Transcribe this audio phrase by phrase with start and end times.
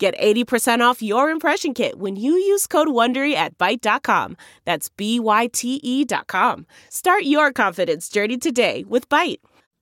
[0.00, 4.38] Get 80% off your impression kit when you use code WONDERY at Byte.com.
[4.64, 6.64] That's B-Y-T-E dot com.
[6.88, 9.40] Start your confidence journey today with Byte.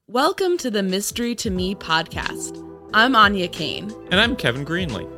[0.09, 2.59] Welcome to the Mystery to Me podcast.
[2.93, 3.95] I'm Anya Kane.
[4.11, 5.09] And I'm Kevin Greenlee.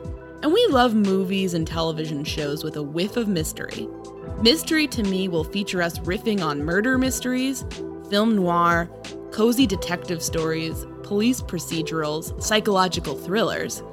[0.42, 3.88] And we love movies and television shows with a whiff of mystery.
[4.42, 7.64] Mystery to Me will feature us riffing on murder mysteries,
[8.10, 8.90] film noir,
[9.32, 13.82] cozy detective stories, police procedurals, psychological thrillers–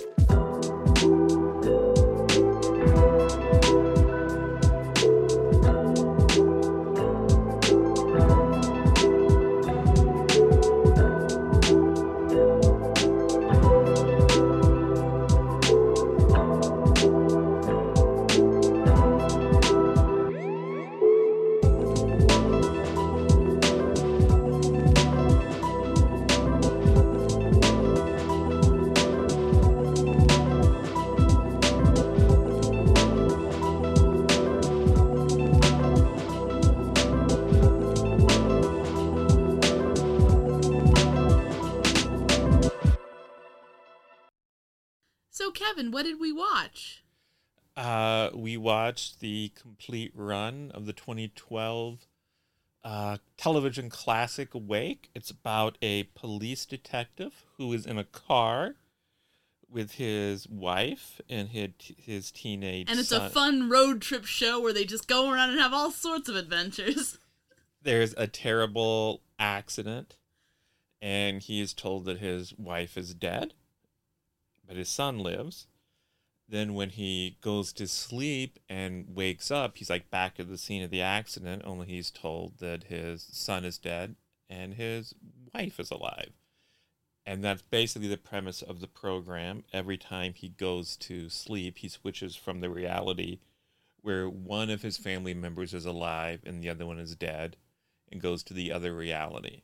[45.71, 47.01] Kevin, what did we watch?
[47.77, 52.07] Uh, we watched the complete run of the 2012
[52.83, 55.09] uh, television classic Awake.
[55.15, 58.75] It's about a police detective who is in a car
[59.69, 63.27] with his wife and his, his teenage And it's son.
[63.27, 66.35] a fun road trip show where they just go around and have all sorts of
[66.35, 67.17] adventures.
[67.81, 70.17] There's a terrible accident,
[71.01, 73.53] and he is told that his wife is dead
[74.71, 75.67] but his son lives.
[76.47, 80.81] Then when he goes to sleep and wakes up, he's like back at the scene
[80.81, 84.15] of the accident, only he's told that his son is dead
[84.49, 85.13] and his
[85.53, 86.31] wife is alive.
[87.25, 89.65] And that's basically the premise of the program.
[89.73, 93.39] Every time he goes to sleep, he switches from the reality
[93.99, 97.57] where one of his family members is alive and the other one is dead
[98.09, 99.63] and goes to the other reality.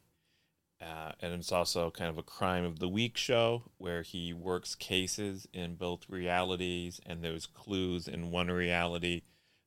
[0.80, 4.76] Uh, and it's also kind of a crime of the week show where he works
[4.76, 9.24] cases in both realities and there's clues in one reality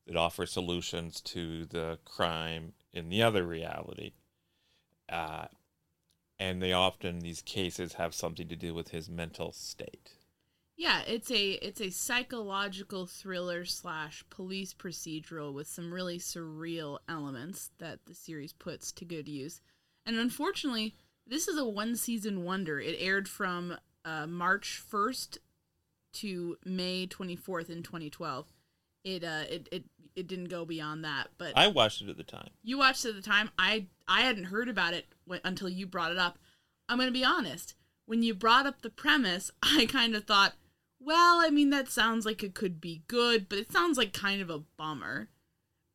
[0.07, 4.13] that offer solutions to the crime in the other reality.
[5.09, 5.47] Uh,
[6.39, 10.13] and they often these cases have something to do with his mental state.
[10.77, 17.71] Yeah, it's a it's a psychological thriller slash police procedural with some really surreal elements
[17.79, 19.61] that the series puts to good use.
[20.11, 22.81] And unfortunately, this is a one season wonder.
[22.81, 25.39] It aired from uh, March 1st
[26.15, 28.53] to May 24th in 2012.
[29.05, 29.85] it uh it it,
[30.17, 31.29] it didn't go beyond that.
[31.39, 32.49] But I watched it at the time.
[32.65, 33.51] you watched it at the time.
[33.57, 36.41] I I hadn't heard about it when, until you brought it up.
[36.89, 37.77] I'm gonna be honest.
[38.07, 40.55] When you brought up the premise, I kind of thought,
[40.99, 44.43] well, I mean that sounds like it could be good, but it sounds like kind
[44.43, 45.29] of a bummer.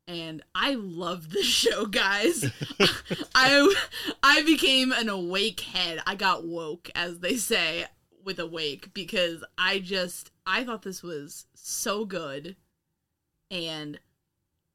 [0.07, 2.51] And I love this show, guys.
[3.35, 3.75] I
[4.23, 6.01] I became an awake head.
[6.05, 7.85] I got woke, as they say,
[8.23, 12.55] with awake because I just I thought this was so good,
[13.49, 13.99] and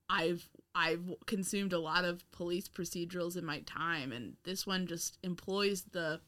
[0.09, 5.19] I've I've consumed a lot of police procedurals in my time, and this one just
[5.23, 6.21] employs the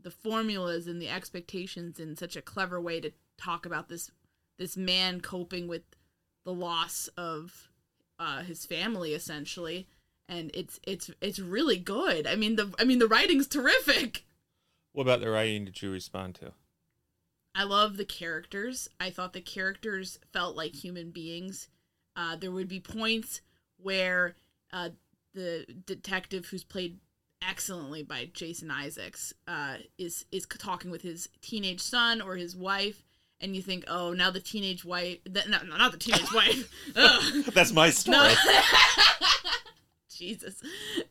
[0.00, 4.10] the formulas and the expectations in such a clever way to talk about this
[4.58, 5.82] this man coping with
[6.44, 7.68] the loss of
[8.22, 9.86] uh, his family essentially
[10.28, 14.24] and it's it's it's really good i mean the i mean the writing's terrific
[14.92, 16.52] What about the writing did you respond to?
[17.54, 18.88] I love the characters.
[19.00, 21.68] I thought the characters felt like human beings.
[22.16, 23.40] Uh, there would be points
[23.76, 24.34] where
[24.72, 24.90] uh,
[25.34, 26.98] the detective, who's played
[27.46, 33.02] excellently by Jason Isaacs, uh, is is talking with his teenage son or his wife,
[33.42, 36.70] and you think, oh, now the teenage wife, the, no, no, not the teenage wife.
[37.52, 38.16] That's my story.
[38.18, 38.34] No.
[40.08, 40.62] Jesus.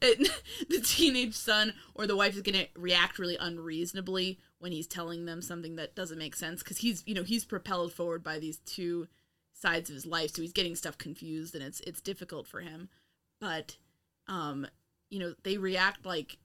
[0.02, 0.32] It,
[0.70, 5.26] the teenage son or the wife is going to react really unreasonably when he's telling
[5.26, 8.60] them something that doesn't make sense because he's, you know, he's propelled forward by these
[8.60, 9.08] two
[9.54, 12.90] sides of his life, so he's getting stuff confused and it's it's difficult for him.
[13.40, 13.78] But
[14.28, 14.68] um,
[15.10, 16.38] you know, they react like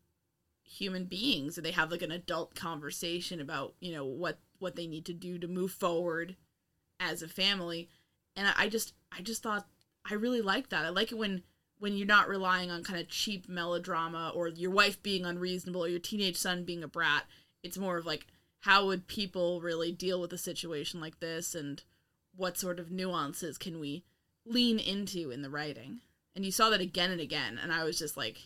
[0.64, 4.86] human beings or they have like an adult conversation about, you know, what what they
[4.86, 6.36] need to do to move forward
[7.00, 7.88] as a family.
[8.34, 9.66] And I, just I just thought
[10.08, 10.84] I really like that.
[10.84, 11.42] I like it when
[11.78, 15.88] when you're not relying on kind of cheap melodrama or your wife being unreasonable or
[15.88, 17.24] your teenage son being a brat.
[17.62, 18.26] It's more of like
[18.60, 21.82] how would people really deal with a situation like this and
[22.34, 24.04] what sort of nuances can we
[24.46, 26.00] lean into in the writing.
[26.34, 28.38] And you saw that again and again and I was just like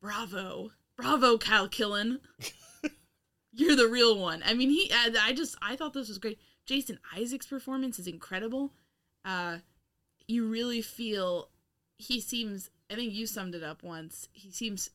[0.00, 0.70] bravo.
[0.96, 2.20] Bravo Kyle Killen.
[3.52, 4.42] You're the real one.
[4.44, 6.38] I mean, he I, I just I thought this was great.
[6.64, 8.72] Jason Isaac's performance is incredible.
[9.24, 9.58] Uh
[10.26, 11.50] you really feel
[11.98, 14.28] he seems I think you summed it up once.
[14.32, 14.90] He seems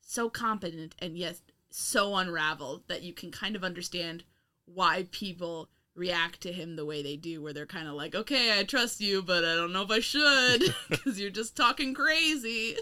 [0.00, 1.40] so competent and yet
[1.70, 4.24] so unraveled that you can kind of understand
[4.66, 8.58] why people react to him the way they do where they're kind of like, "Okay,
[8.58, 12.76] I trust you, but I don't know if I should cuz you're just talking crazy."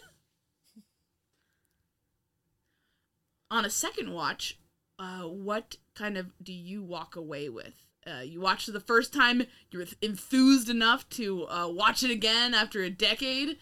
[3.50, 4.58] On a second watch,
[4.98, 7.86] uh, what kind of do you walk away with?
[8.06, 12.10] Uh, you watched it the first time, you were enthused enough to uh, watch it
[12.10, 13.58] again after a decade.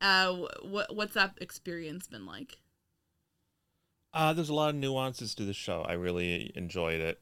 [0.00, 2.58] Uh, what what's that experience been like?
[4.12, 5.82] Uh, there's a lot of nuances to the show.
[5.82, 7.20] I really enjoyed it.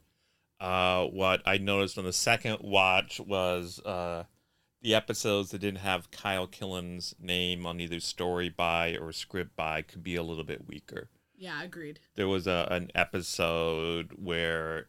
[0.60, 7.14] What I noticed on the second watch was the episodes that didn't have Kyle Killen's
[7.18, 11.08] name on either story by or script by could be a little bit weaker.
[11.36, 12.00] Yeah, agreed.
[12.14, 14.86] There was a, an episode where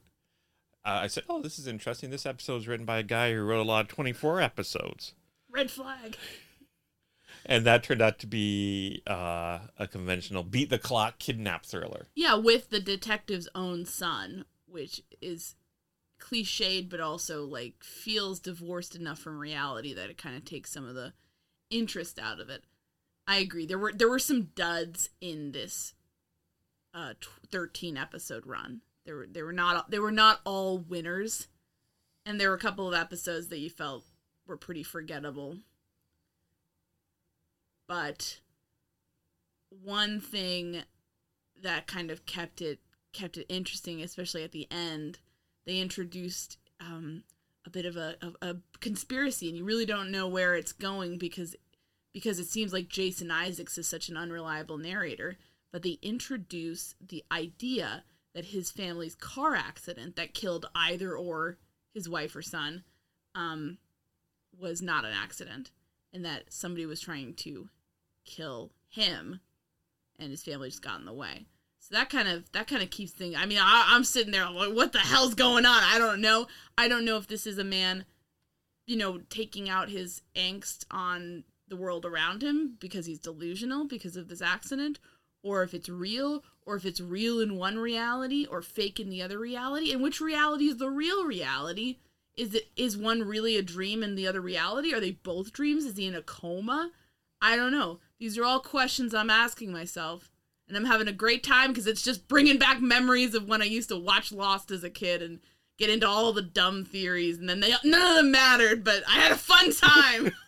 [0.86, 2.10] uh, I said, "Oh, this is interesting.
[2.10, 5.14] This episode is written by a guy who wrote a lot of 24 episodes."
[5.50, 6.18] Red flag.
[7.46, 12.08] and that turned out to be uh, a conventional beat the clock kidnap thriller.
[12.16, 15.56] Yeah, with the detective's own son, which is
[16.20, 20.88] cliched but also like feels divorced enough from reality that it kind of takes some
[20.88, 21.14] of the
[21.70, 22.64] interest out of it.
[23.28, 23.66] I agree.
[23.66, 25.94] There were there were some duds in this
[26.98, 27.14] uh
[27.52, 28.82] 13 episode run.
[29.06, 31.48] There were there were not they were not all winners
[32.26, 34.04] and there were a couple of episodes that you felt
[34.46, 35.60] were pretty forgettable.
[37.88, 38.42] But
[39.70, 40.84] one thing
[41.62, 42.80] that kind of kept it
[43.14, 45.20] kept it interesting, especially at the end,
[45.66, 47.24] they introduced um,
[47.66, 51.18] a bit of a, a, a conspiracy, and you really don't know where it's going
[51.18, 51.56] because
[52.14, 55.38] because it seems like Jason Isaacs is such an unreliable narrator.
[55.72, 61.58] But they introduce the idea that his family's car accident that killed either or
[61.94, 62.84] his wife or son
[63.36, 63.78] um,
[64.60, 65.72] was not an accident,
[66.14, 67.70] and that somebody was trying to
[68.26, 69.40] kill him,
[70.20, 71.46] and his family just got in the way.
[71.80, 73.36] So that kind of that kind of keeps things.
[73.38, 75.84] I mean, I, I'm sitting there like, what the hell's going on?
[75.84, 76.48] I don't know.
[76.78, 78.06] I don't know if this is a man,
[78.86, 84.16] you know, taking out his angst on the world around him because he's delusional because
[84.16, 85.00] of this accident,
[85.48, 89.22] or if it's real, or if it's real in one reality or fake in the
[89.22, 89.92] other reality.
[89.92, 91.98] And which reality is the real reality?
[92.36, 94.94] Is it is one really a dream and the other reality?
[94.94, 95.86] Are they both dreams?
[95.86, 96.92] Is he in a coma?
[97.42, 98.00] I don't know.
[98.20, 100.30] These are all questions I'm asking myself.
[100.68, 103.66] And I'm having a great time because it's just bringing back memories of when I
[103.66, 105.40] used to watch Lost as a kid and
[105.78, 108.84] get into all the dumb theories, and then they none of them mattered.
[108.84, 110.34] But I had a fun time.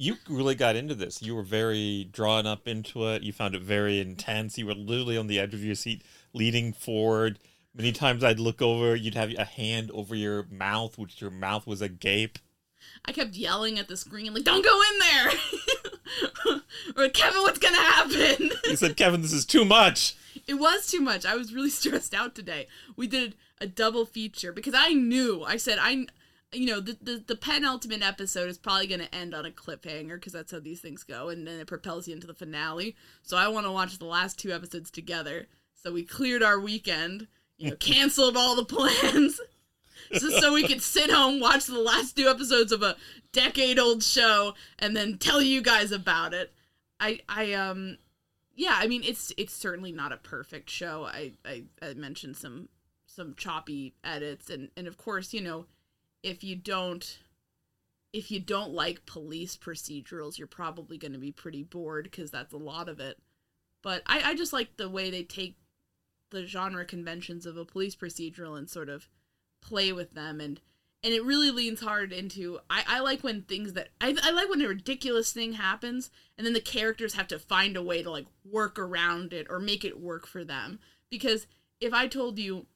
[0.00, 1.20] you really got into this.
[1.20, 3.22] You were very drawn up into it.
[3.22, 4.56] You found it very intense.
[4.56, 6.02] You were literally on the edge of your seat,
[6.32, 7.38] leaning forward.
[7.74, 11.66] Many times I'd look over, you'd have a hand over your mouth, which your mouth
[11.66, 12.38] was agape.
[13.04, 16.60] I kept yelling at the screen, like, don't go in there!
[17.04, 18.50] or, Kevin, what's gonna happen?
[18.64, 20.16] you said, Kevin, this is too much.
[20.46, 21.26] It was too much.
[21.26, 22.68] I was really stressed out today.
[22.96, 26.06] We did a double feature because I knew, I said, I,
[26.52, 30.14] you know, the, the, the penultimate episode is probably going to end on a cliffhanger
[30.14, 31.28] because that's how these things go.
[31.28, 32.96] And then it propels you into the finale.
[33.22, 35.46] So I want to watch the last two episodes together.
[35.74, 39.40] So we cleared our weekend, you know, canceled all the plans.
[40.12, 42.96] just so we could sit home, watch the last two episodes of a
[43.32, 46.52] decade old show, and then tell you guys about it.
[46.98, 47.98] I, I, um,
[48.54, 51.04] yeah, I mean, it's it's certainly not a perfect show.
[51.04, 52.68] I, I, I mentioned some
[53.06, 55.66] some choppy edits, and and of course, you know,
[56.22, 57.18] if you don't
[58.12, 62.52] if you don't like police procedurals, you're probably going to be pretty bored because that's
[62.52, 63.18] a lot of it.
[63.82, 65.56] But I, I just like the way they take
[66.30, 69.08] the genre conventions of a police procedural and sort of
[69.60, 70.60] play with them and
[71.02, 74.48] and it really leans hard into I, I like when things that I, I like
[74.48, 78.10] when a ridiculous thing happens and then the characters have to find a way to
[78.10, 80.78] like work around it or make it work for them
[81.10, 81.46] because
[81.80, 82.66] if i told you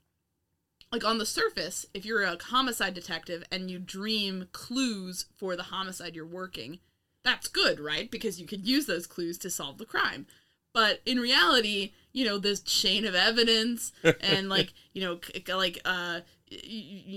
[0.94, 5.64] like on the surface if you're a homicide detective and you dream clues for the
[5.64, 6.78] homicide you're working
[7.24, 8.10] that's good right?
[8.10, 10.26] Because you could use those clues to solve the crime.
[10.72, 16.20] But in reality you know this chain of evidence and like you know like uh
[16.48, 16.60] you,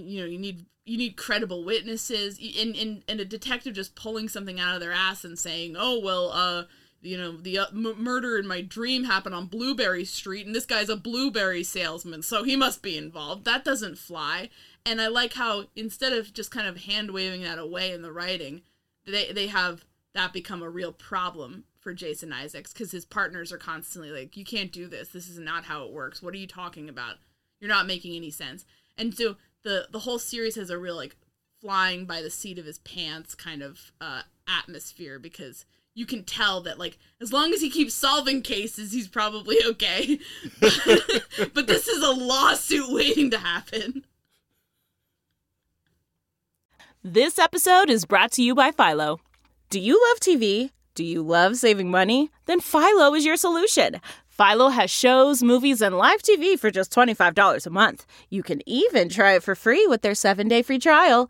[0.04, 4.28] you, know you need you need credible witnesses and, and and a detective just pulling
[4.28, 6.64] something out of their ass and saying oh well uh
[7.08, 10.66] you know the uh, m- murder in my dream happened on blueberry street and this
[10.66, 13.46] guy's a blueberry salesman so he must be involved.
[13.46, 14.50] That doesn't fly.
[14.86, 18.12] And i like how instead of just kind of hand waving that away in the
[18.12, 18.62] writing
[19.06, 23.58] they they have that become a real problem for jason isaacs because his partners are
[23.58, 25.10] constantly like you can't do this.
[25.10, 26.22] This is not how it works.
[26.22, 27.16] What are you talking about?
[27.60, 28.66] You're not making any sense.
[28.98, 31.16] And so the the whole series has a real like
[31.62, 35.66] flying by the seat of his pants kind of uh, atmosphere because
[35.98, 40.20] you can tell that like as long as he keeps solving cases he's probably okay.
[41.54, 44.04] But this is a lawsuit waiting to happen.
[47.04, 49.20] This episode is brought to you by philo.
[49.72, 52.32] Do you love tv do you love saving money?
[52.46, 54.02] Then philo is your solution.
[54.38, 58.06] Philo has shows, movies, and live TV for just $25 a month.
[58.32, 61.30] You can even try it for free with their seven day free trial.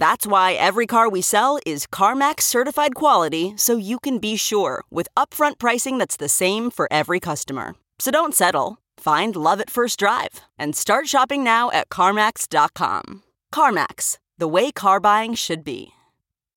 [0.00, 4.82] That's why every car we sell is CarMax certified quality so you can be sure
[4.88, 7.74] with upfront pricing that's the same for every customer.
[7.98, 8.78] So don't settle.
[8.96, 13.24] Find love at first drive and start shopping now at CarMax.com.
[13.52, 15.92] CarMax, the way car buying should be.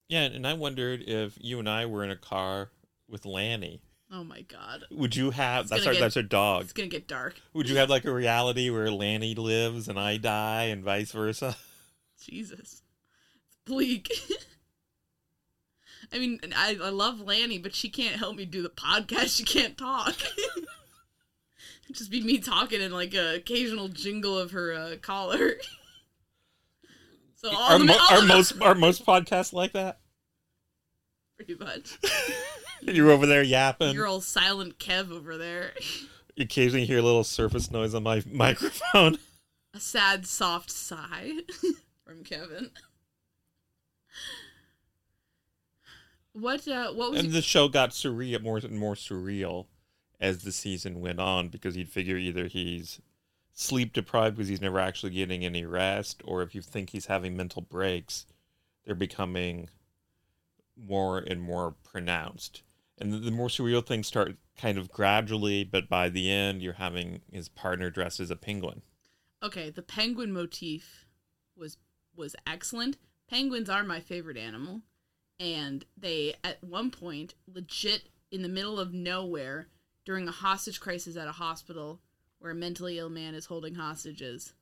[0.08, 2.70] Yeah, and I wondered if you and I were in a car
[3.10, 3.82] with Lanny.
[4.10, 4.84] Oh my god.
[4.90, 6.62] Would you have that's our get, that's our dog.
[6.62, 7.34] It's gonna get dark.
[7.52, 11.56] Would you have like a reality where Lanny lives and I die and vice versa?
[12.18, 12.80] Jesus.
[13.66, 14.12] Bleak.
[16.12, 19.36] I mean, I, I love Lanny, but she can't help me do the podcast.
[19.36, 20.14] She can't talk.
[21.92, 25.54] just be me talking and like a occasional jingle of her uh, collar.
[27.36, 29.98] so all are, the, mo- all are most are most podcasts like that?
[31.36, 31.98] pretty much.
[32.82, 33.94] You're over there yapping.
[33.94, 35.72] You're all silent Kev over there.
[36.36, 39.18] You occasionally hear a little surface noise on my microphone.
[39.72, 41.32] A sad, soft sigh
[42.06, 42.70] from Kevin.
[46.34, 49.66] What uh what was And the show got surreal, more and more surreal
[50.20, 53.00] as the season went on because you'd figure either he's
[53.52, 57.36] sleep deprived because he's never actually getting any rest, or if you think he's having
[57.36, 58.26] mental breaks,
[58.84, 59.68] they're becoming
[60.76, 62.62] more and more pronounced.
[62.98, 66.74] And the, the more surreal things start kind of gradually, but by the end, you're
[66.74, 68.82] having his partner dressed as a penguin.
[69.42, 71.06] Okay, the penguin motif
[71.56, 71.76] was
[72.16, 72.96] was excellent.
[73.28, 74.82] Penguins are my favorite animal,
[75.38, 79.68] and they at one point legit in the middle of nowhere
[80.04, 82.00] during a hostage crisis at a hospital
[82.38, 84.52] where a mentally ill man is holding hostages.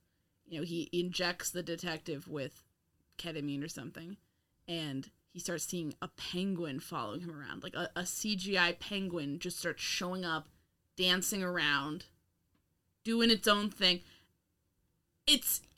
[0.46, 2.62] You know, he injects the detective with
[3.18, 4.16] ketamine or something,
[4.68, 7.62] and he starts seeing a penguin following him around.
[7.62, 10.48] Like a, a CGI penguin just starts showing up,
[10.96, 12.04] dancing around,
[13.04, 14.00] doing its own thing.
[15.26, 15.62] It's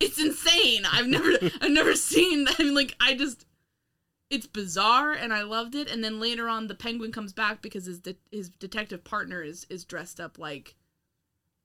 [0.00, 0.84] it's insane.
[0.90, 2.46] I've never I've never seen.
[2.48, 3.46] I mean, like I just
[4.30, 5.90] it's bizarre and I loved it.
[5.90, 9.66] And then later on, the penguin comes back because his de- his detective partner is
[9.68, 10.76] is dressed up like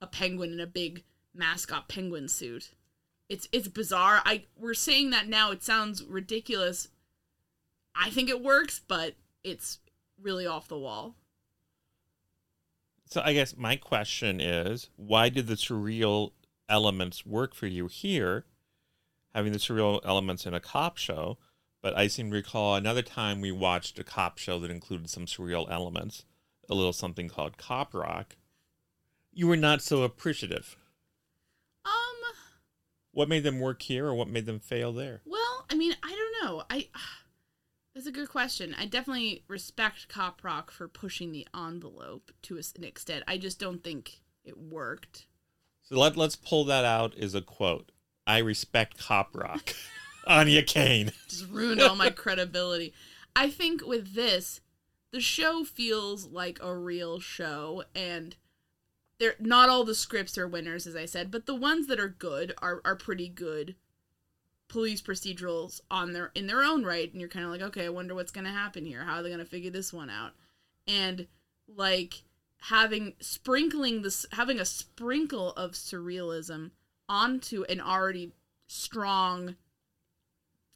[0.00, 2.72] a penguin in a big mascot penguin suit.
[3.28, 4.20] It's it's bizarre.
[4.24, 5.52] I we're saying that now.
[5.52, 6.88] It sounds ridiculous.
[7.94, 9.78] I think it works, but it's
[10.20, 11.14] really off the wall.
[13.08, 16.32] So I guess my question is, why did the surreal
[16.68, 18.44] elements work for you here,
[19.32, 21.38] having the surreal elements in a cop show?
[21.86, 25.26] But I seem to recall another time we watched a cop show that included some
[25.26, 26.24] surreal elements,
[26.68, 28.34] a little something called Cop Rock.
[29.32, 30.76] You were not so appreciative.
[31.84, 32.34] Um.
[33.12, 35.20] What made them work here, or what made them fail there?
[35.24, 36.64] Well, I mean, I don't know.
[36.68, 36.88] I
[37.94, 38.74] that's a good question.
[38.76, 43.22] I definitely respect Cop Rock for pushing the envelope to an extent.
[43.28, 45.26] I just don't think it worked.
[45.84, 47.92] So let let's pull that out as a quote.
[48.26, 49.72] I respect Cop Rock.
[50.26, 51.12] Anya Kane.
[51.28, 52.92] Just ruined all my credibility.
[53.34, 54.60] I think with this,
[55.12, 58.36] the show feels like a real show and
[59.18, 62.08] they're not all the scripts are winners as I said, but the ones that are
[62.08, 63.76] good are are pretty good
[64.68, 67.90] police procedurals on their in their own right and you're kind of like, "Okay, I
[67.90, 69.04] wonder what's going to happen here.
[69.04, 70.32] How are they going to figure this one out?"
[70.86, 71.28] And
[71.68, 72.24] like
[72.58, 76.72] having sprinkling this having a sprinkle of surrealism
[77.08, 78.32] onto an already
[78.66, 79.56] strong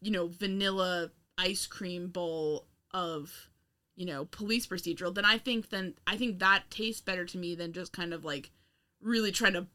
[0.01, 3.49] you know vanilla ice cream bowl of
[3.97, 7.55] you know police procedural then i think then i think that tastes better to me
[7.55, 8.51] than just kind of like
[9.03, 9.67] really trying to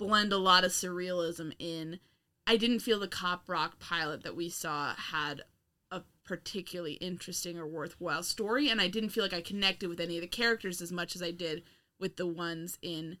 [0.00, 2.00] blend a lot of surrealism in.
[2.46, 5.42] I didn't feel the cop rock pilot that we saw had
[5.90, 10.16] a particularly interesting or worthwhile story and i didn't feel like i connected with any
[10.16, 11.62] of the characters as much as i did
[11.98, 13.18] with the ones in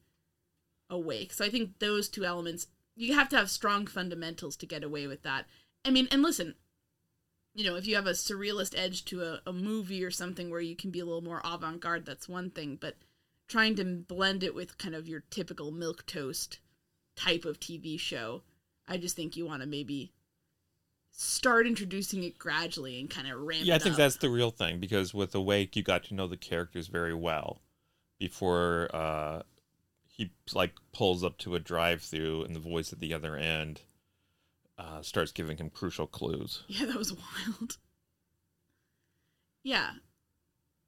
[0.88, 1.32] awake.
[1.32, 2.66] So i think those two elements
[2.96, 5.46] you have to have strong fundamentals to get away with that
[5.84, 6.54] I mean, and listen,
[7.54, 10.60] you know, if you have a surrealist edge to a, a movie or something where
[10.60, 12.76] you can be a little more avant garde, that's one thing.
[12.80, 12.96] But
[13.48, 16.58] trying to blend it with kind of your typical milk toast
[17.16, 18.42] type of TV show,
[18.86, 20.12] I just think you want to maybe
[21.12, 23.64] start introducing it gradually and kind of ramp.
[23.64, 23.98] Yeah, I think up.
[23.98, 27.60] that's the real thing because with Awake, you got to know the characters very well
[28.18, 29.42] before uh,
[30.06, 33.80] he like pulls up to a drive-through and the voice at the other end
[34.80, 36.62] uh, starts giving him crucial clues.
[36.68, 37.76] Yeah, that was wild.
[39.62, 39.90] Yeah.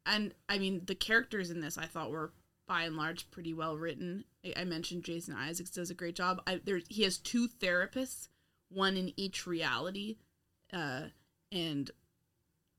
[0.07, 2.33] And I mean, the characters in this I thought were
[2.67, 4.25] by and large pretty well written.
[4.45, 6.41] I, I mentioned Jason Isaacs does a great job.
[6.47, 8.29] I, there, he has two therapists,
[8.71, 10.17] one in each reality,
[10.73, 11.03] uh,
[11.51, 11.91] and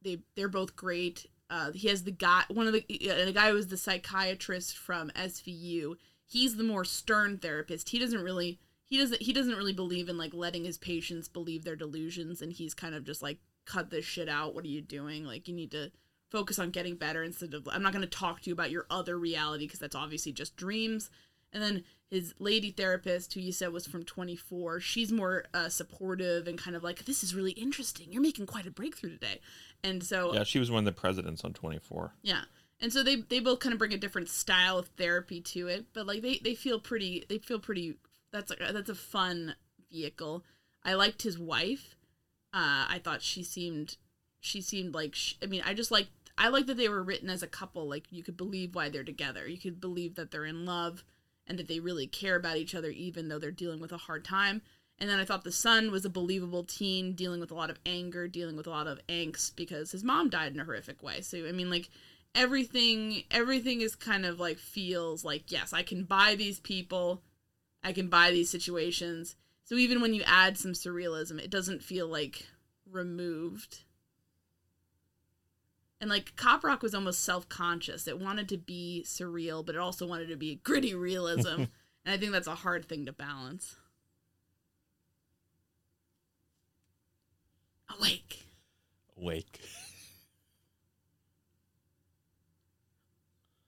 [0.01, 1.27] they they're both great.
[1.49, 5.11] Uh, he has the guy, one of the uh, the guy was the psychiatrist from
[5.11, 5.95] SVU.
[6.25, 7.89] He's the more stern therapist.
[7.89, 8.57] He doesn't really
[8.93, 12.53] he doesn't he doesn't really believe in like letting his patients believe their delusions and
[12.53, 14.53] he's kind of just like cut this shit out.
[14.53, 15.25] What are you doing?
[15.25, 15.89] Like you need to
[16.29, 18.85] focus on getting better instead of i'm not going to talk to you about your
[18.91, 21.09] other reality because that's obviously just dreams.
[21.51, 26.47] And then his lady therapist who you said was from 24 she's more uh, supportive
[26.47, 28.11] and kind of like this is really interesting.
[28.11, 29.39] You're making quite a breakthrough today.
[29.83, 32.13] And so Yeah, she was one of the presidents on 24.
[32.21, 32.41] yeah.
[32.79, 35.85] And so they they both kind of bring a different style of therapy to it,
[35.93, 37.95] but like they they feel pretty they feel pretty
[38.33, 39.55] that's a that's a fun
[39.89, 40.43] vehicle.
[40.83, 41.95] I liked his wife.
[42.53, 43.95] Uh I thought she seemed
[44.41, 47.29] she seemed like sh I mean, I just like I like that they were written
[47.29, 49.47] as a couple like you could believe why they're together.
[49.47, 51.05] You could believe that they're in love
[51.47, 54.25] and that they really care about each other even though they're dealing with a hard
[54.25, 54.61] time.
[54.99, 57.79] And then I thought the son was a believable teen dealing with a lot of
[57.85, 61.21] anger, dealing with a lot of angst because his mom died in a horrific way.
[61.21, 61.89] So I mean like
[62.35, 67.21] everything everything is kind of like feels like yes, I can buy these people.
[67.83, 69.35] I can buy these situations.
[69.65, 72.47] So even when you add some surrealism, it doesn't feel like
[72.89, 73.83] removed.
[75.99, 78.07] And like Cop Rock was almost self-conscious.
[78.07, 81.63] It wanted to be surreal, but it also wanted to be gritty realism.
[82.05, 83.77] and I think that's a hard thing to balance.
[87.97, 88.45] Awake.
[89.17, 89.59] Awake.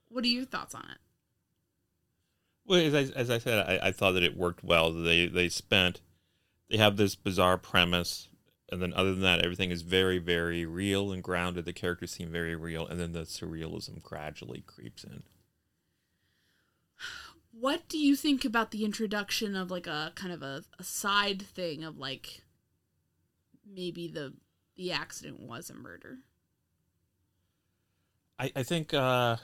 [0.09, 1.04] What are your thoughts on it?
[2.65, 4.91] Well, as I, as I said, I, I thought that it worked well.
[4.91, 6.01] They they spent,
[6.69, 8.27] they have this bizarre premise,
[8.71, 11.65] and then other than that, everything is very very real and grounded.
[11.65, 15.23] The characters seem very real, and then the surrealism gradually creeps in.
[17.51, 21.41] What do you think about the introduction of like a kind of a, a side
[21.41, 22.41] thing of like
[23.65, 24.33] maybe the
[24.75, 26.17] the accident was a murder?
[28.39, 29.37] I I think uh,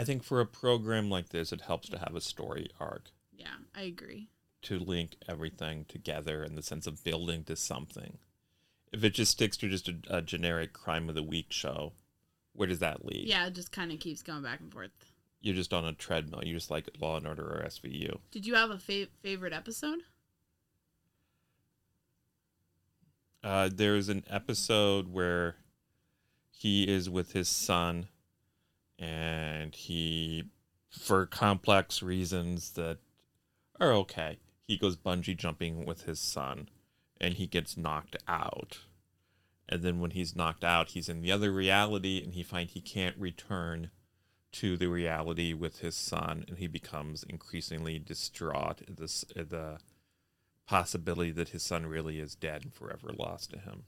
[0.00, 3.48] I think for a program like this, it helps to have a story arc Yeah,
[3.74, 4.28] I agree.
[4.62, 8.18] to link everything together in the sense of building to something.
[8.92, 11.92] If it just sticks to just a, a generic crime of the week show,
[12.54, 13.28] where does that lead?
[13.28, 14.90] Yeah, it just kind of keeps going back and forth.
[15.42, 16.42] You're just on a treadmill.
[16.44, 18.18] You're just like Law and Order or SVU.
[18.30, 20.00] Did you have a fa- favorite episode?
[23.42, 25.56] Uh, there's an episode where
[26.50, 28.08] he is with his son,
[29.00, 30.44] and he,
[30.90, 32.98] for complex reasons that
[33.80, 36.68] are okay, he goes bungee jumping with his son,
[37.20, 38.80] and he gets knocked out.
[39.68, 42.80] And then when he's knocked out, he's in the other reality, and he finds he
[42.80, 43.90] can't return
[44.52, 49.78] to the reality with his son, and he becomes increasingly distraught at this at the
[50.66, 53.84] possibility that his son really is dead and forever lost to him.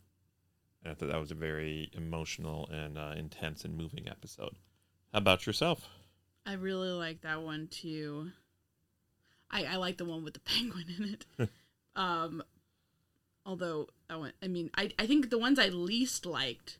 [0.82, 4.56] And I thought that was a very emotional and uh, intense and moving episode.
[5.12, 5.88] How about yourself?
[6.46, 8.30] I really like that one too.
[9.50, 11.48] I I like the one with the penguin in it.
[11.96, 12.42] um,
[13.44, 16.78] although I went, I mean, I I think the ones I least liked,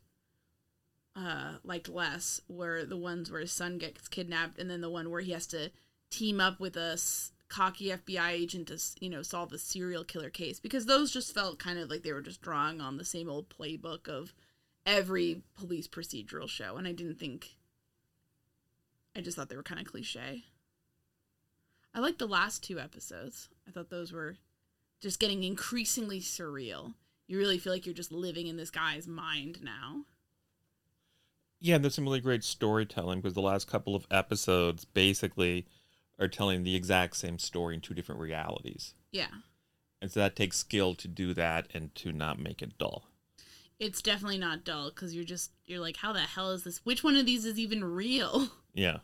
[1.15, 5.11] uh, liked less were the ones where his son gets kidnapped, and then the one
[5.11, 5.71] where he has to
[6.09, 10.31] team up with a s- cocky FBI agent to you know solve a serial killer
[10.31, 13.29] case because those just felt kind of like they were just drawing on the same
[13.29, 14.33] old playbook of
[14.87, 17.55] every police procedural show, and I didn't think.
[19.15, 20.43] I just thought they were kind of cliche.
[21.93, 23.49] I liked the last two episodes.
[23.67, 24.37] I thought those were
[24.99, 26.95] just getting increasingly surreal.
[27.27, 30.05] You really feel like you're just living in this guy's mind now.
[31.59, 35.65] Yeah, and there's some really great storytelling because the last couple of episodes basically
[36.19, 38.95] are telling the exact same story in two different realities.
[39.11, 39.27] Yeah.
[40.01, 43.05] And so that takes skill to do that and to not make it dull.
[43.79, 46.79] It's definitely not dull because you're just, you're like, how the hell is this?
[46.83, 48.49] Which one of these is even real?
[48.73, 48.97] Yeah.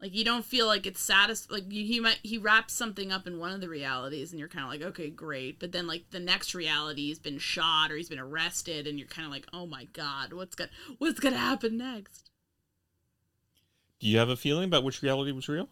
[0.00, 3.26] Like you don't feel like it's satis like you, he might he wraps something up
[3.26, 6.10] in one of the realities and you're kind of like okay great but then like
[6.10, 9.46] the next reality he's been shot or he's been arrested and you're kind of like
[9.52, 12.30] oh my god what's gonna what's gonna happen next
[13.98, 15.68] Do you have a feeling about which reality was real?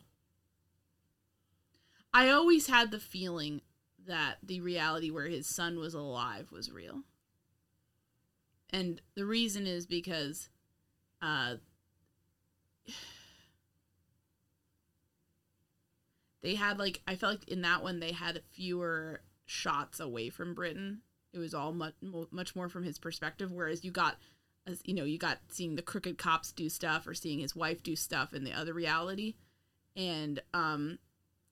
[2.12, 3.60] I always had the feeling
[4.08, 7.02] that the reality where his son was alive was real
[8.70, 10.48] and the reason is because
[11.22, 11.54] uh
[16.42, 20.54] they had like I felt like in that one they had fewer shots away from
[20.54, 21.00] Britten.
[21.32, 21.94] It was all much
[22.30, 23.50] much more from his perspective.
[23.52, 24.16] Whereas you got,
[24.66, 27.82] as you know, you got seeing the crooked cops do stuff or seeing his wife
[27.82, 29.34] do stuff in the other reality,
[29.96, 30.98] and um,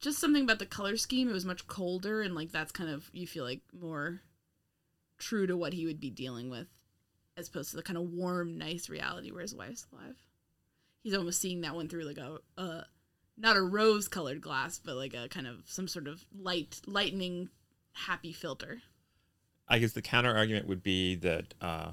[0.01, 1.29] just something about the color scheme.
[1.29, 4.20] It was much colder and like that's kind of you feel like more
[5.18, 6.68] true to what he would be dealing with,
[7.37, 10.16] as opposed to the kind of warm, nice reality where his wife's alive.
[11.05, 12.83] He's almost seeing that one through like a uh
[13.37, 17.51] not a rose colored glass, but like a kind of some sort of light, lightning,
[17.93, 18.83] happy filter.
[19.69, 21.93] I guess the counter argument would be that uh,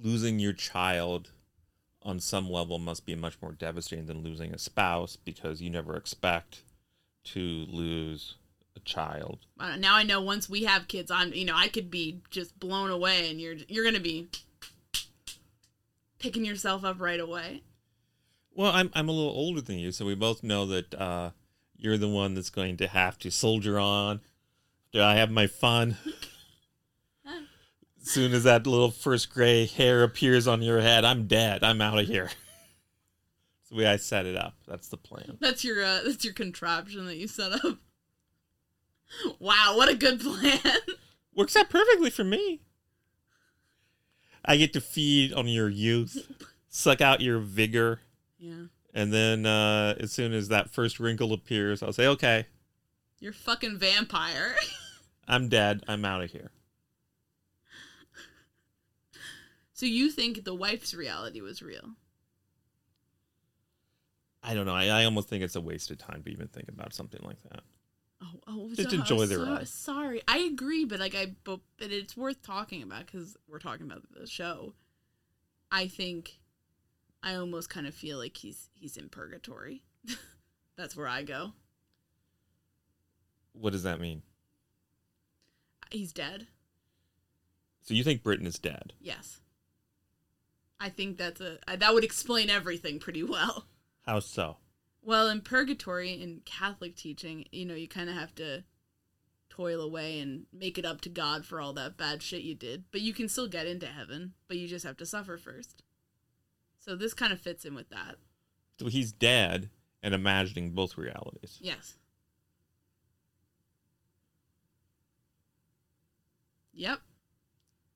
[0.00, 1.32] losing your child
[2.02, 5.96] on some level must be much more devastating than losing a spouse because you never
[5.96, 6.62] expect
[7.24, 8.36] to lose
[8.76, 9.40] a child.
[9.58, 12.58] Uh, now I know once we have kids, on you know I could be just
[12.60, 14.28] blown away, and you're you're gonna be
[16.18, 17.62] picking yourself up right away.
[18.56, 21.30] Well, I'm I'm a little older than you, so we both know that uh,
[21.76, 24.22] you're the one that's going to have to soldier on.
[24.92, 25.98] Do I have my fun?
[27.26, 31.62] as soon as that little first gray hair appears on your head, I'm dead.
[31.62, 32.30] I'm out of here.
[33.60, 34.54] It's the way I set it up.
[34.68, 35.38] That's the plan.
[35.40, 37.78] That's your uh, that's your contraption that you set up.
[39.40, 40.60] Wow, what a good plan.
[41.34, 42.60] Works out perfectly for me.
[44.44, 46.30] I get to feed on your youth,
[46.68, 48.02] suck out your vigor,
[48.38, 48.64] yeah.
[48.94, 52.46] and then uh, as soon as that first wrinkle appears, I'll say, "Okay,
[53.20, 54.54] You're fucking vampire.
[55.28, 55.82] I'm dead.
[55.88, 56.50] I'm out of here."
[59.72, 61.90] so you think the wife's reality was real?
[64.42, 64.74] I don't know.
[64.74, 67.42] I, I almost think it's a waste of time to even think about something like
[67.50, 67.60] that.
[68.22, 69.68] Oh, oh Just so- enjoy the so- ride.
[69.68, 73.86] Sorry, I agree, but like I, but, but it's worth talking about because we're talking
[73.86, 74.74] about the show.
[75.70, 76.38] I think,
[77.26, 79.82] I almost kind of feel like he's he's in purgatory.
[80.76, 81.54] That's where I go.
[83.52, 84.22] What does that mean?
[85.90, 86.46] He's dead.
[87.82, 88.92] So you think Britten is dead?
[89.00, 89.40] Yes.
[90.78, 93.66] I think that's a that would explain everything pretty well.
[94.02, 94.58] How so?
[95.02, 98.64] Well, in purgatory, in Catholic teaching, you know, you kind of have to
[99.48, 102.84] toil away and make it up to God for all that bad shit you did.
[102.92, 105.82] But you can still get into heaven, but you just have to suffer first.
[106.86, 108.16] So this kind of fits in with that.
[108.78, 109.70] So he's dead
[110.02, 111.58] and imagining both realities.
[111.60, 111.94] Yes.
[116.74, 117.00] Yep.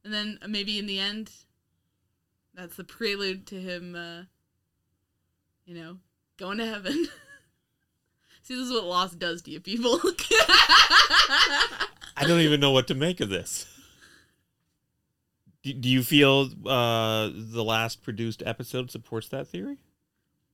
[0.05, 1.31] And then uh, maybe in the end,
[2.55, 4.23] that's the prelude to him, uh,
[5.67, 5.99] you know,
[6.37, 7.07] going to heaven.
[8.43, 10.01] See, this is what loss does to you people.
[12.17, 13.67] I don't even know what to make of this.
[15.63, 19.79] Do, do you feel uh, the last produced episode supports that theory?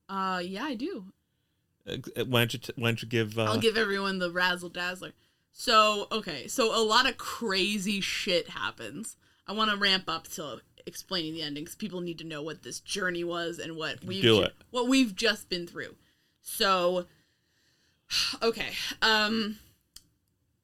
[0.09, 1.05] uh, yeah, I do.
[1.87, 3.37] Uh, why don't you t- why don't you give?
[3.37, 5.13] Uh, I'll give everyone the razzle dazzler.
[5.51, 9.15] So, okay, so a lot of crazy shit happens.
[9.47, 12.63] I want to ramp up to explaining the ending because people need to know what
[12.63, 14.53] this journey was and what we've it.
[14.69, 15.95] what we've just been through.
[16.41, 17.05] So,
[18.43, 18.69] okay,
[19.01, 19.57] um,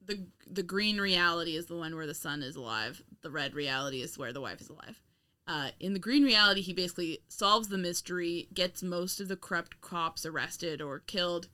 [0.05, 3.01] the the green reality is the one where the son is alive.
[3.23, 5.01] The red reality is where the wife is alive.
[5.45, 9.81] Uh, in the green reality, he basically solves the mystery, gets most of the corrupt
[9.81, 11.47] cops arrested or killed,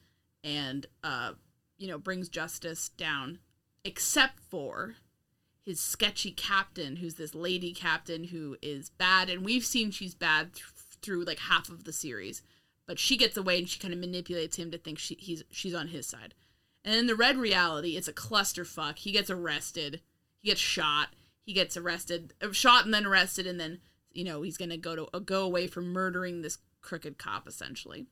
[0.44, 1.34] and uh,
[1.78, 3.40] you know brings justice down,
[3.84, 4.96] except for
[5.66, 10.54] his sketchy captain, who's this lady captain who is bad, and we've seen she's bad
[10.54, 10.66] th-
[11.02, 12.44] through like half of the series,
[12.86, 15.74] but she gets away and she kind of manipulates him to think she he's she's
[15.74, 16.36] on his side.
[16.86, 19.00] And in the red reality, it's a clusterfuck.
[19.00, 20.02] He gets arrested,
[20.38, 21.10] he gets shot,
[21.50, 23.80] he gets arrested, uh, shot and then arrested, and then
[24.12, 28.06] you know he's gonna go to uh, go away from murdering this crooked cop essentially.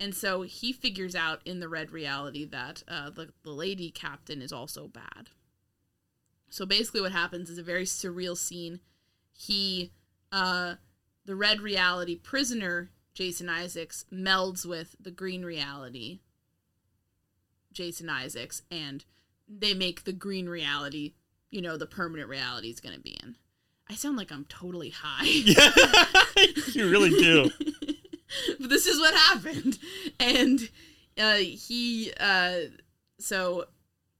[0.00, 4.40] And so he figures out in the red reality that uh, the the lady captain
[4.40, 5.28] is also bad.
[6.48, 8.80] So basically, what happens is a very surreal scene.
[9.34, 9.92] He,
[10.32, 10.76] uh,
[11.26, 16.20] the red reality prisoner, Jason Isaacs, melds with the green reality,
[17.70, 19.04] Jason Isaacs, and
[19.46, 21.12] they make the green reality,
[21.52, 23.36] you know, the permanent reality is going to be in.
[23.88, 25.24] I sound like I'm totally high.
[26.72, 27.50] you really do.
[28.58, 29.78] but this is what happened.
[30.18, 30.68] And
[31.18, 32.54] uh, he, uh,
[33.20, 33.66] so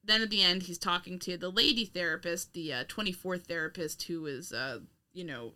[0.05, 4.27] then at the end, he's talking to the lady therapist, the uh, 24th therapist, who
[4.27, 4.81] is, uh,
[5.15, 5.53] you know,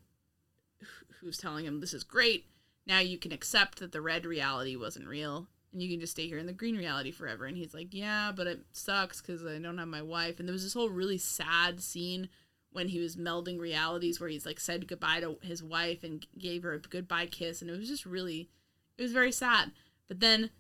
[1.21, 2.47] who's telling him this is great.
[2.87, 5.49] Now you can accept that the red reality wasn't real.
[5.73, 7.47] And you can just stay here in the green reality forever.
[7.47, 10.39] And he's like, Yeah, but it sucks because I don't have my wife.
[10.39, 12.29] And there was this whole really sad scene
[12.73, 16.63] when he was melding realities where he's like said goodbye to his wife and gave
[16.63, 17.63] her a goodbye kiss.
[17.63, 18.51] And it was just really,
[18.99, 19.73] it was very sad.
[20.09, 20.51] But then,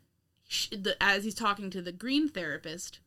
[1.01, 3.01] as he's talking to the green therapist,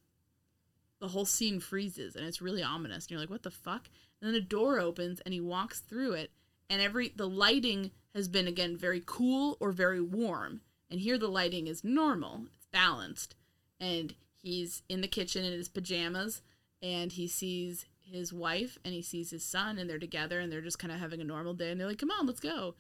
[1.00, 3.06] the whole scene freezes and it's really ominous.
[3.06, 3.90] And you're like, what the fuck?
[4.22, 6.32] And then a door opens and he walks through it,
[6.70, 10.62] and every the lighting has been again very cool or very warm.
[10.92, 13.36] And here the lighting is normal, it's balanced.
[13.80, 16.42] And he's in the kitchen in his pajamas
[16.82, 20.62] and he sees his wife and he sees his son and they're together and they're
[20.62, 22.76] just kind of having a normal day and they're like, "Come on, let's go."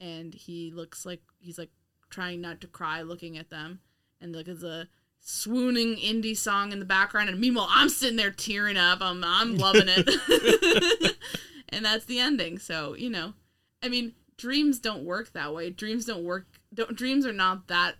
[0.00, 1.70] And he looks like he's like
[2.10, 3.80] trying not to cry looking at them
[4.20, 4.88] and like there's a
[5.20, 9.00] swooning indie song in the background and meanwhile I'm sitting there tearing up.
[9.00, 11.16] I'm I'm loving it.
[11.68, 12.58] and that's the ending.
[12.58, 13.34] So, you know,
[13.82, 15.70] I mean, dreams don't work that way.
[15.70, 17.96] Dreams don't work don't dreams are not that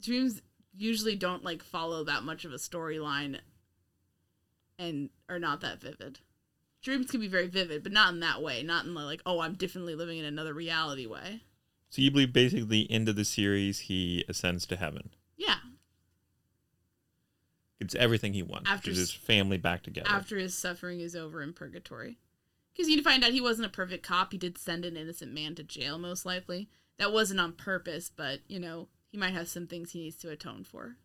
[0.00, 0.42] dreams
[0.76, 3.38] usually don't like follow that much of a storyline
[4.78, 6.20] and are not that vivid.
[6.82, 8.62] Dreams can be very vivid, but not in that way.
[8.62, 11.42] Not in the like, oh, I'm differently living in another reality way.
[11.90, 15.10] So you believe basically end of the series he ascends to heaven.
[15.36, 15.58] Yeah.
[17.78, 18.70] It's everything he wants.
[18.70, 20.08] After After his family back together.
[20.08, 22.18] After his suffering is over in purgatory.
[22.72, 24.32] Because you find out he wasn't a perfect cop.
[24.32, 26.70] He did send an innocent man to jail, most likely.
[26.98, 30.30] That wasn't on purpose, but you know, he might have some things he needs to
[30.30, 30.96] atone for.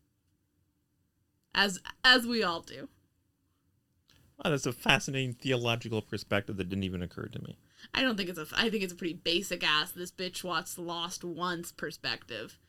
[1.53, 2.89] As as we all do.
[4.37, 7.57] Wow, that's a fascinating theological perspective that didn't even occur to me.
[7.93, 10.77] I don't think it's a I think it's a pretty basic ass this bitch watched
[10.77, 12.59] Lost once perspective.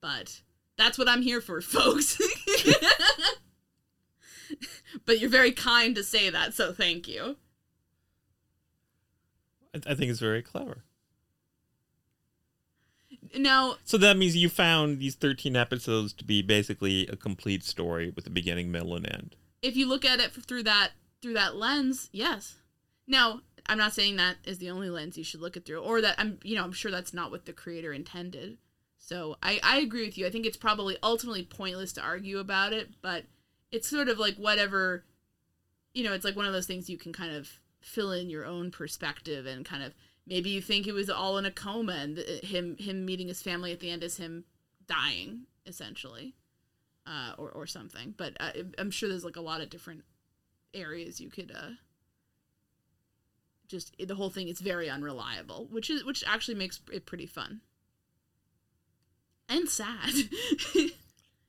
[0.00, 0.42] But
[0.76, 2.20] that's what I'm here for, folks.
[5.06, 7.36] but you're very kind to say that, so thank you.
[9.74, 10.84] I, I think it's very clever.
[13.36, 18.12] Now, So that means you found these 13 episodes to be basically a complete story
[18.14, 19.36] with a beginning, middle, and end.
[19.62, 20.90] if you look at it through that
[21.20, 22.56] through that lens, yes.
[23.06, 26.00] Now, I'm not saying that is the only lens you should look at through, or
[26.00, 28.58] that I'm, you know, I'm sure that's not what the creator intended.
[28.98, 30.26] So I, I agree with you.
[30.26, 33.24] I think it's probably ultimately pointless to argue about it, but
[33.70, 35.04] it's sort of like whatever,
[35.94, 37.48] you know, it's like one of those things you can kind of
[37.80, 39.92] fill in your own perspective and kind of
[40.32, 43.70] maybe you think it was all in a coma and him him meeting his family
[43.70, 44.44] at the end is him
[44.86, 46.34] dying essentially,
[47.06, 48.14] uh, or or something.
[48.16, 50.04] But uh, I'm sure there's like a lot of different
[50.74, 51.70] areas you could uh
[53.68, 57.60] just the whole thing is very unreliable which is which actually makes it pretty fun
[59.50, 60.12] and sad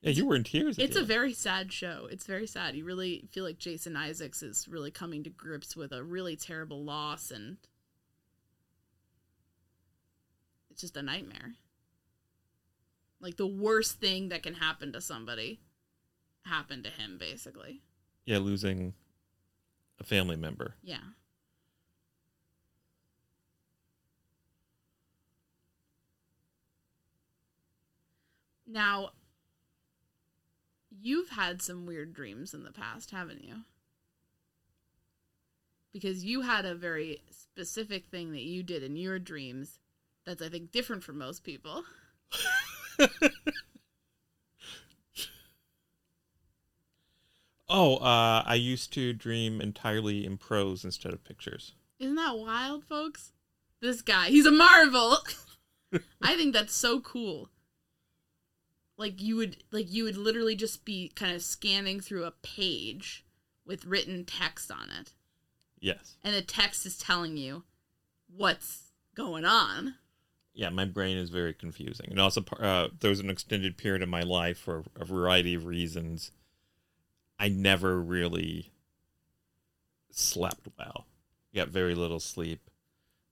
[0.01, 0.77] Yeah, you were in tears.
[0.77, 4.67] it's a very sad show it's very sad you really feel like jason isaacs is
[4.67, 7.55] really coming to grips with a really terrible loss and
[10.73, 11.53] it's just a nightmare
[13.19, 15.59] like the worst thing that can happen to somebody
[16.45, 17.81] happened to him basically
[18.25, 18.93] yeah, losing
[19.99, 20.75] a family member.
[20.81, 20.97] yeah
[28.65, 29.09] Now,
[30.89, 33.57] you've had some weird dreams in the past, haven't you?
[35.91, 39.77] Because you had a very specific thing that you did in your dreams
[40.25, 41.83] that's, I think, different from most people.
[47.75, 51.73] Oh, uh, I used to dream entirely in prose instead of pictures.
[51.97, 53.31] Isn't that wild, folks?
[53.81, 55.17] This guy, he's a marvel.
[56.21, 57.49] I think that's so cool.
[58.95, 63.25] Like you would like you would literally just be kind of scanning through a page
[63.65, 65.13] with written text on it.
[65.79, 66.17] Yes.
[66.23, 67.63] And the text is telling you
[68.27, 69.95] what's going on.
[70.53, 72.07] Yeah, my brain is very confusing.
[72.11, 75.65] And also, uh, there was an extended period of my life for a variety of
[75.65, 76.31] reasons.
[77.39, 78.71] I never really
[80.11, 81.07] slept well.
[81.55, 82.69] Got very little sleep.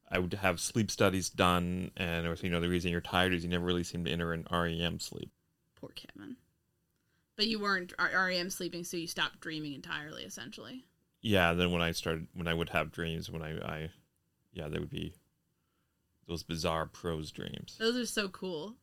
[0.10, 3.44] I would have sleep studies done, and was, you know, the reason you're tired is
[3.44, 5.32] you never really seem to enter an REM sleep.
[5.80, 6.36] Poor Kevin.
[7.38, 10.86] But you weren't REM sleeping, so you stopped dreaming entirely, essentially.
[11.22, 13.90] Yeah, then when I started, when I would have dreams, when I, I
[14.54, 15.14] yeah, they would be
[16.28, 17.76] those bizarre prose dreams.
[17.80, 18.76] Those are so cool.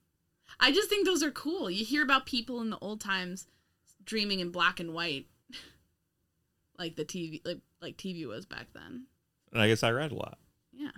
[0.60, 1.70] I just think those are cool.
[1.70, 3.46] You hear about people in the old times
[4.04, 5.26] dreaming in black and white,
[6.78, 9.04] like the TV, like like TV was back then.
[9.52, 10.38] And I guess I read a lot.
[10.72, 10.90] Yeah,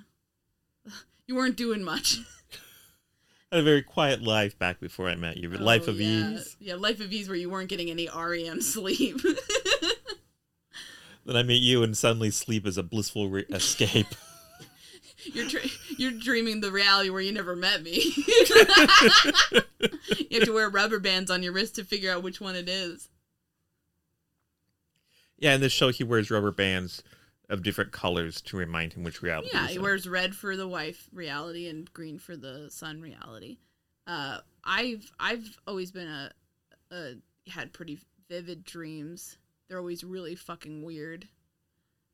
[1.26, 2.18] you weren't doing much.
[3.52, 5.50] I had a very quiet life back before I met you.
[5.50, 6.30] life Oh, of yeah.
[6.34, 6.56] ease.
[6.60, 9.20] Yeah, life of ease, where you weren't getting any REM sleep.
[11.26, 14.06] Then I meet you, and suddenly sleep is a blissful re- escape.
[15.24, 15.48] You're
[15.96, 18.00] you're dreaming the reality where you never met me.
[20.30, 22.68] you have to wear rubber bands on your wrist to figure out which one it
[22.68, 23.08] is.
[25.38, 27.02] yeah, in this show, he wears rubber bands
[27.48, 29.50] of different colors to remind him which reality.
[29.52, 29.82] Yeah, he in.
[29.82, 33.58] wears red for the wife reality and green for the son reality.
[34.06, 36.30] Uh, I've I've always been a,
[36.90, 37.14] a
[37.48, 39.36] had pretty vivid dreams.
[39.68, 41.28] They're always really fucking weird,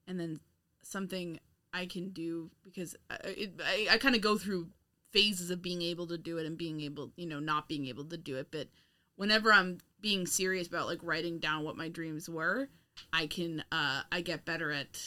[0.06, 0.40] and then
[0.82, 1.38] something
[1.76, 4.68] I can do because I, it, I, I kind of go through
[5.12, 8.04] phases of being able to do it and being able, you know, not being able
[8.06, 8.48] to do it.
[8.50, 8.68] But
[9.16, 12.70] whenever I'm being serious about like writing down what my dreams were,
[13.12, 14.98] I can uh, I get better at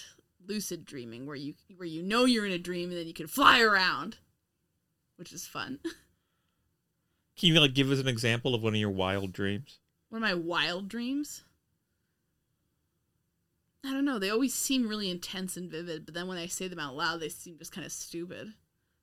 [0.47, 3.27] lucid dreaming where you where you know you're in a dream and then you can
[3.27, 4.17] fly around,
[5.17, 5.79] which is fun.
[7.39, 9.79] Can you like give us an example of one of your wild dreams?
[10.09, 11.45] One of my wild dreams.
[13.85, 14.19] I don't know.
[14.19, 17.21] They always seem really intense and vivid, but then when I say them out loud,
[17.21, 18.53] they seem just kind of stupid.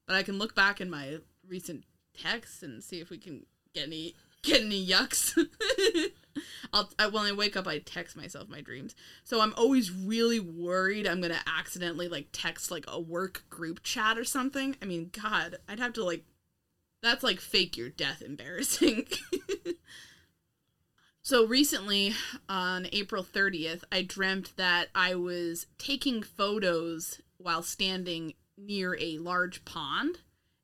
[0.07, 1.85] But I can look back in my recent
[2.17, 5.37] texts and see if we can get any get any yucks.
[6.73, 8.95] I'll I, when I wake up, I text myself my dreams.
[9.25, 14.19] So I'm always really worried I'm gonna accidentally like text like a work group chat
[14.19, 14.77] or something.
[14.83, 16.25] I mean, God, I'd have to like.
[17.03, 19.07] That's like fake your death embarrassing.
[21.27, 22.15] So recently,
[22.49, 29.65] on April 30th, I dreamt that I was taking photos while standing near a large
[29.65, 30.21] pond,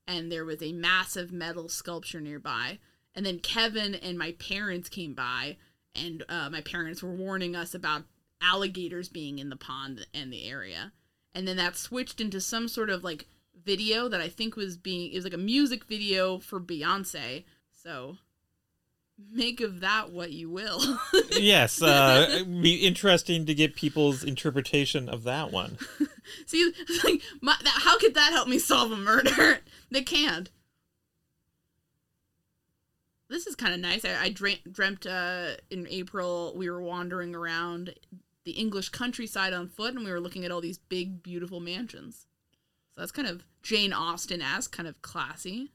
[0.07, 2.79] and there was a massive metal sculpture nearby.
[3.13, 5.57] And then Kevin and my parents came by,
[5.97, 8.05] and uh, my parents were warning us about
[8.41, 10.93] alligators being in the pond and the area.
[11.35, 13.27] And then that switched into some sort of like
[13.65, 17.47] video that I think was being, it was like a music video for Beyonce.
[17.73, 18.19] So
[19.31, 20.99] make of that what you will.
[21.31, 25.79] yes, uh, it'd be interesting to get people's interpretation of that one.
[26.47, 26.73] See,
[27.05, 29.59] like, my, that, how could that help me solve a murder?
[29.91, 30.51] they can't.
[33.29, 34.05] This is kind of nice.
[34.05, 37.95] I, I dreamt, dreamt uh, in April we were wandering around
[38.45, 42.27] the English countryside on foot and we were looking at all these big, beautiful mansions.
[42.95, 45.73] So that's kind of Jane Austen as kind of classy.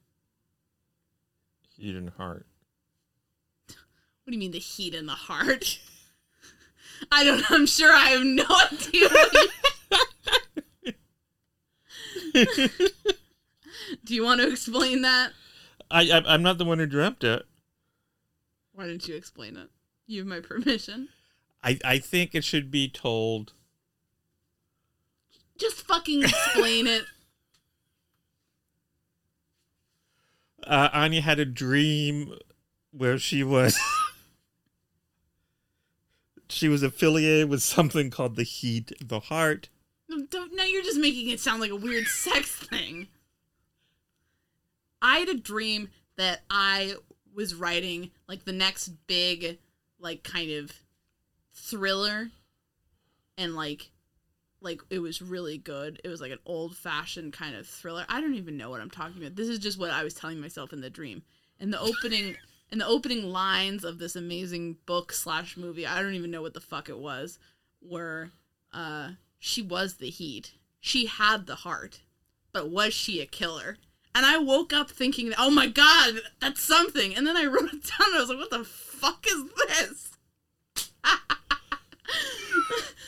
[1.80, 2.46] And heart.
[4.28, 5.80] What do you mean the heat in the heart?
[7.14, 9.08] I don't I'm sure I have no idea.
[14.04, 15.32] do you want to explain that?
[15.90, 17.46] I, I I'm not the one who dreamt it.
[18.74, 19.70] Why didn't you explain it?
[20.08, 21.08] You have my permission.
[21.64, 23.54] I I think it should be told.
[25.58, 27.06] Just fucking explain it.
[30.66, 32.34] Uh, Anya had a dream
[32.92, 33.80] where she was
[36.50, 39.70] she was affiliated with something called the Heat the Heart.
[40.30, 43.08] Don't, now you're just making it sound like a weird sex thing.
[45.02, 46.96] I had a dream that I
[47.36, 49.60] was writing like the next big,
[50.00, 50.72] like kind of
[51.54, 52.30] thriller,
[53.38, 53.92] and like,
[54.62, 56.02] like it was really good.
[56.04, 58.06] It was like an old fashioned kind of thriller.
[58.10, 59.36] I don't even know what I'm talking about.
[59.36, 61.22] This is just what I was telling myself in the dream.
[61.60, 62.38] And the opening,
[62.72, 65.86] and the opening lines of this amazing book slash movie.
[65.86, 67.40] I don't even know what the fuck it was.
[67.82, 68.32] Were,
[68.74, 70.54] uh, she was the heat.
[70.80, 72.02] She had the heart,
[72.52, 73.78] but was she a killer?
[74.14, 77.16] And I woke up thinking, oh my god, that's something.
[77.16, 80.12] And then I wrote it down and I was like, what the fuck is this?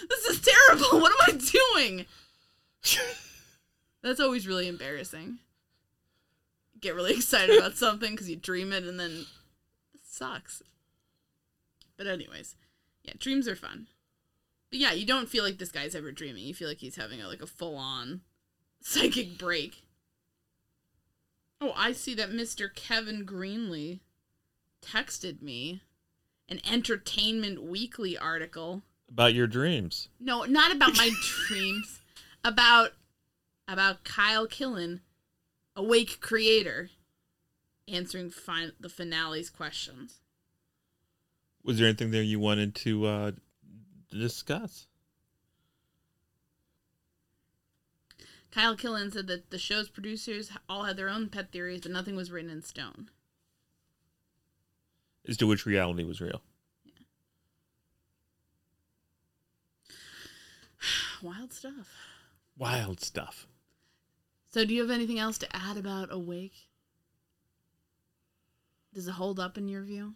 [0.09, 0.99] this is terrible.
[0.99, 1.39] What am I
[1.75, 2.05] doing?
[4.01, 5.39] That's always really embarrassing.
[6.79, 9.25] Get really excited about something because you dream it and then
[10.19, 10.61] sucks.
[11.97, 12.55] But, anyways,
[13.03, 13.87] yeah, dreams are fun.
[14.69, 16.45] But yeah, you don't feel like this guy's ever dreaming.
[16.45, 18.21] You feel like he's having a, like a full on
[18.81, 19.83] psychic break.
[21.61, 22.73] Oh, I see that Mr.
[22.73, 23.99] Kevin Greenlee
[24.81, 25.81] texted me
[26.47, 28.81] an Entertainment Weekly article.
[29.09, 30.09] About your dreams.
[30.19, 31.09] No, not about my
[31.47, 31.99] dreams.
[32.43, 32.91] About
[33.67, 35.01] about Kyle Killen,
[35.75, 36.89] awake creator,
[37.89, 40.19] answering fin- the finale's questions.
[41.63, 43.31] Was there anything there you wanted to uh,
[44.11, 44.87] discuss?
[48.51, 52.15] Kyle Killen said that the show's producers all had their own pet theories, but nothing
[52.15, 53.09] was written in stone.
[55.27, 56.41] As to which reality was real.
[56.85, 56.93] Yeah.
[61.21, 61.93] Wild stuff.
[62.57, 63.47] Wild stuff.
[64.51, 66.68] So, do you have anything else to add about Awake?
[68.93, 70.15] Does it hold up in your view?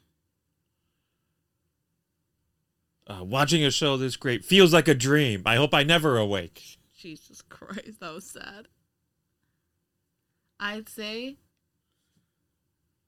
[3.06, 5.44] Uh, watching a show this great feels like a dream.
[5.46, 6.78] I hope I never awake.
[6.98, 8.68] Jesus Christ, that was sad.
[10.60, 11.36] I'd say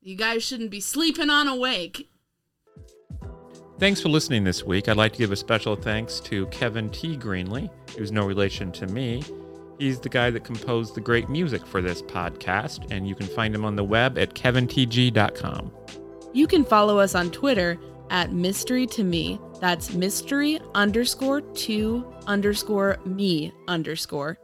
[0.01, 2.09] you guys shouldn't be sleeping on Awake.
[3.79, 4.87] Thanks for listening this week.
[4.87, 7.17] I'd like to give a special thanks to Kevin T.
[7.17, 9.23] Greenlee, who's no relation to me.
[9.77, 13.53] He's the guy that composed the great music for this podcast, and you can find
[13.53, 15.71] him on the web at kevintg.com.
[16.33, 17.77] You can follow us on Twitter
[18.09, 19.39] at mystery to me.
[19.59, 24.37] That's mystery underscore to underscore me underscore.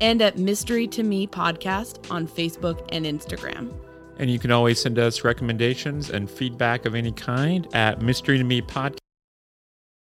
[0.00, 3.72] And at mystery to me podcast on Facebook and Instagram.
[4.18, 8.44] And you can always send us recommendations and feedback of any kind at mystery to
[8.44, 8.98] me podcast